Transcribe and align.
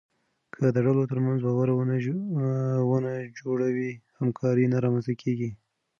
که 0.59 0.67
د 0.75 0.77
ډلو 0.85 1.03
ترمنځ 1.11 1.39
باور 1.47 1.69
ونه 2.89 3.17
جوړوې، 3.39 3.91
همکاري 4.19 4.65
نه 4.73 4.77
رامنځته 4.85 5.13
کېږي. 5.21 5.49